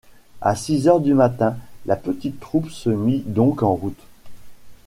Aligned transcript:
à 0.41 0.55
six 0.55 0.87
heures 0.87 0.99
du 0.99 1.13
matin, 1.13 1.55
la 1.85 1.95
petite 1.95 2.39
troupe 2.39 2.71
se 2.71 2.89
mit 2.89 3.19
donc 3.21 3.61
en 3.61 3.75
route 3.75 4.01